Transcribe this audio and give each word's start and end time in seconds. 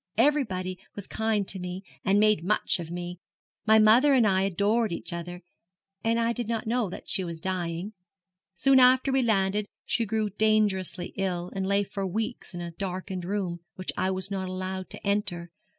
Everybody 0.17 0.79
was 0.95 1.05
kind 1.05 1.47
to 1.47 1.59
me, 1.59 1.83
and 2.03 2.19
made 2.19 2.43
much 2.43 2.79
of 2.79 2.89
me. 2.89 3.19
My 3.67 3.77
mother 3.77 4.13
and 4.15 4.25
I 4.25 4.41
adored 4.41 4.91
each 4.91 5.13
other; 5.13 5.43
and 6.03 6.19
I 6.19 6.33
did 6.33 6.47
not 6.47 6.65
know 6.65 6.89
that 6.89 7.07
she 7.07 7.23
was 7.23 7.39
dying. 7.39 7.93
Soon 8.55 8.79
after 8.79 9.11
we 9.11 9.21
landed 9.21 9.67
she 9.85 10.07
grew 10.07 10.31
dangerously 10.31 11.13
ill, 11.17 11.51
and 11.55 11.67
lay 11.67 11.83
for 11.83 12.03
weeks 12.07 12.55
in 12.55 12.61
a 12.61 12.71
darkened 12.71 13.25
room, 13.25 13.59
which 13.75 13.91
I 13.95 14.09
was 14.09 14.31
not 14.31 14.49
allowed 14.49 14.89
to 14.89 15.05
enter. 15.05 15.51